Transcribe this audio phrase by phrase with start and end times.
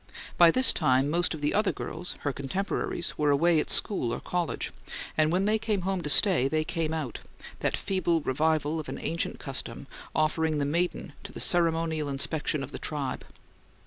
[0.35, 4.19] By this time most of "the other girls," her contemporaries, were away at school or
[4.19, 4.71] college,
[5.15, 7.19] and when they came home to stay, they "came out"
[7.59, 9.85] that feeble revival of an ancient custom
[10.15, 13.23] offering the maiden to the ceremonial inspection of the tribe.